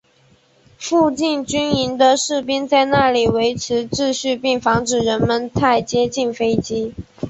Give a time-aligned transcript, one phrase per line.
[0.79, 6.95] 附近军营的士兵在那里维持秩序并防止人们太接近飞机。